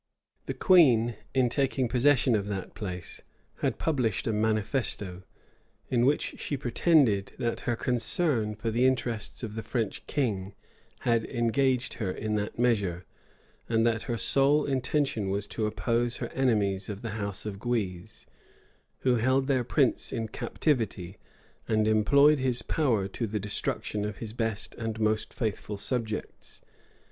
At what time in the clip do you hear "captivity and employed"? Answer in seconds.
20.29-22.39